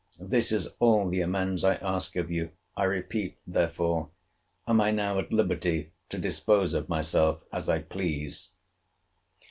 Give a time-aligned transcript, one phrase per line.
[0.25, 2.49] This is all the amends I ask of you.
[2.75, 4.09] I repeat, therefore,
[4.67, 8.49] Am I now at liberty to dispose of myself as I please?